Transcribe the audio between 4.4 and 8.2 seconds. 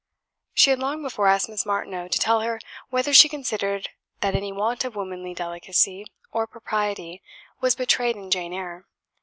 want of womanly delicacy or propriety was betrayed